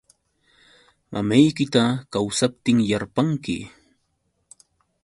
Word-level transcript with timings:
Mamaykita 1.11 1.83
kawsaptinyarpanki. 2.11 3.57